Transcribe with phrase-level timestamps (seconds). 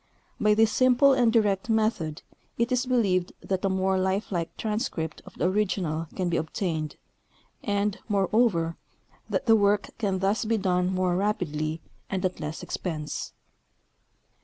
[0.39, 2.23] By this simple and direct method
[2.57, 6.95] it is believed that a iiiore lifelike transcript of the original can be obtained,
[7.63, 8.77] and, moreover,
[9.29, 13.33] that the work can thus be done more rapidly and at less expense.